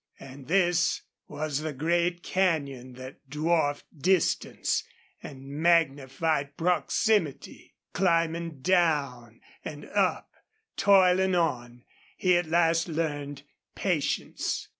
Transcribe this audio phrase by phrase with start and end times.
[0.19, 4.83] And this was the great canyon that dwarfed distance
[5.21, 7.75] and magnified proximity.
[7.93, 10.31] Climbing down and up,
[10.75, 11.83] toiling on,
[12.17, 13.43] he at last learned
[13.75, 14.69] patience.